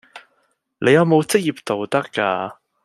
[0.79, 2.55] 你有冇職業道德㗎？